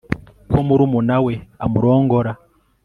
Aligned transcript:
ko 0.51 0.59
murumuna 0.67 1.15
we 1.25 1.33
amurongora 1.65 2.31